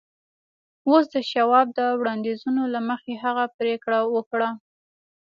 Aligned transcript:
اوس 0.89 1.05
د 1.15 1.15
شواب 1.31 1.67
د 1.77 1.79
وړاندیزونو 1.99 2.63
له 2.73 2.79
مخې 2.89 3.13
هغه 3.23 3.43
پرېکړه 3.57 3.99
وکړه 4.15 4.49